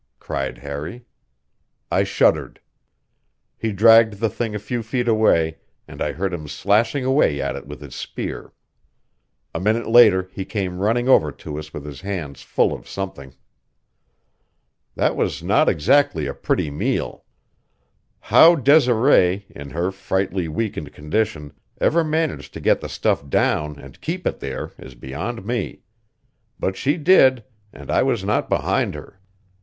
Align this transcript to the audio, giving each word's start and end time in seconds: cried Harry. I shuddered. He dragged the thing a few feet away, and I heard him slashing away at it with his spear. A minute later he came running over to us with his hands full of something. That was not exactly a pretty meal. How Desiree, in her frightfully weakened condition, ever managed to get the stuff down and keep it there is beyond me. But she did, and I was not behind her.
cried 0.19 0.57
Harry. 0.57 1.05
I 1.91 2.03
shuddered. 2.03 2.59
He 3.55 3.71
dragged 3.71 4.13
the 4.13 4.29
thing 4.31 4.55
a 4.55 4.57
few 4.57 4.81
feet 4.81 5.07
away, 5.07 5.59
and 5.87 6.01
I 6.01 6.11
heard 6.11 6.33
him 6.33 6.47
slashing 6.47 7.05
away 7.05 7.39
at 7.39 7.55
it 7.55 7.67
with 7.67 7.81
his 7.81 7.93
spear. 7.93 8.51
A 9.53 9.59
minute 9.59 9.85
later 9.87 10.27
he 10.33 10.43
came 10.43 10.79
running 10.79 11.07
over 11.07 11.31
to 11.33 11.59
us 11.59 11.71
with 11.71 11.85
his 11.85 12.01
hands 12.01 12.41
full 12.41 12.73
of 12.73 12.89
something. 12.89 13.35
That 14.95 15.15
was 15.15 15.43
not 15.43 15.69
exactly 15.69 16.25
a 16.25 16.33
pretty 16.33 16.71
meal. 16.71 17.23
How 18.21 18.55
Desiree, 18.55 19.45
in 19.51 19.69
her 19.69 19.91
frightfully 19.91 20.47
weakened 20.47 20.93
condition, 20.93 21.53
ever 21.79 22.03
managed 22.03 22.55
to 22.55 22.59
get 22.59 22.81
the 22.81 22.89
stuff 22.89 23.29
down 23.29 23.77
and 23.77 24.01
keep 24.01 24.25
it 24.25 24.39
there 24.39 24.71
is 24.79 24.95
beyond 24.95 25.45
me. 25.45 25.81
But 26.59 26.75
she 26.75 26.97
did, 26.97 27.43
and 27.71 27.91
I 27.91 28.01
was 28.01 28.23
not 28.23 28.49
behind 28.49 28.95
her. 28.95 29.19